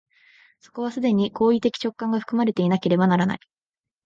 [0.61, 3.39] そこには既に行為的直観が含まれていなければならない。